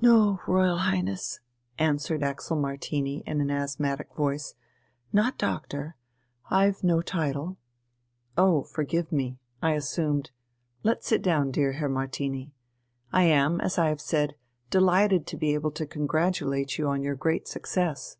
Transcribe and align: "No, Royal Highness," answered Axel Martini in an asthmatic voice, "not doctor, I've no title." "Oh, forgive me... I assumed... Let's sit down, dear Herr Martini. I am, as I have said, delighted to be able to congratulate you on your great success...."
"No, 0.00 0.40
Royal 0.48 0.78
Highness," 0.78 1.38
answered 1.78 2.24
Axel 2.24 2.56
Martini 2.56 3.22
in 3.26 3.40
an 3.40 3.48
asthmatic 3.48 4.12
voice, 4.12 4.56
"not 5.12 5.38
doctor, 5.38 5.94
I've 6.50 6.82
no 6.82 7.00
title." 7.00 7.58
"Oh, 8.36 8.64
forgive 8.64 9.12
me... 9.12 9.38
I 9.62 9.74
assumed... 9.74 10.32
Let's 10.82 11.06
sit 11.06 11.22
down, 11.22 11.52
dear 11.52 11.74
Herr 11.74 11.88
Martini. 11.88 12.50
I 13.12 13.22
am, 13.26 13.60
as 13.60 13.78
I 13.78 13.88
have 13.90 14.00
said, 14.00 14.34
delighted 14.68 15.28
to 15.28 15.36
be 15.36 15.54
able 15.54 15.70
to 15.70 15.86
congratulate 15.86 16.76
you 16.76 16.88
on 16.88 17.04
your 17.04 17.14
great 17.14 17.46
success...." 17.46 18.16